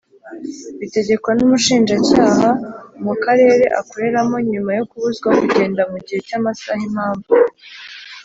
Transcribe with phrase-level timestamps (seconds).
[0.79, 2.49] bitegekwa n’umushinjacyaha
[3.01, 7.31] mu akarere akoreramo nyuma yo kubuzwa kugenda mugihe cy’amasaha impamvu